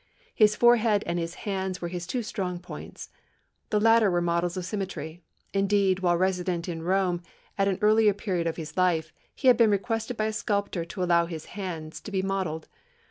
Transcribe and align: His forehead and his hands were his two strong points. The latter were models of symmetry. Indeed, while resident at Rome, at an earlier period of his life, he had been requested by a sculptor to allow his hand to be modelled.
His 0.33 0.55
forehead 0.55 1.03
and 1.05 1.19
his 1.19 1.35
hands 1.45 1.79
were 1.79 1.87
his 1.87 2.07
two 2.07 2.23
strong 2.23 2.57
points. 2.57 3.11
The 3.69 3.79
latter 3.79 4.09
were 4.09 4.19
models 4.19 4.57
of 4.57 4.65
symmetry. 4.65 5.21
Indeed, 5.53 5.99
while 5.99 6.17
resident 6.17 6.67
at 6.67 6.81
Rome, 6.81 7.21
at 7.55 7.67
an 7.67 7.77
earlier 7.83 8.15
period 8.15 8.47
of 8.47 8.55
his 8.57 8.75
life, 8.75 9.13
he 9.35 9.47
had 9.47 9.57
been 9.57 9.69
requested 9.69 10.17
by 10.17 10.25
a 10.25 10.33
sculptor 10.33 10.85
to 10.85 11.03
allow 11.03 11.27
his 11.27 11.45
hand 11.53 11.93
to 11.93 12.09
be 12.09 12.23
modelled. 12.23 12.67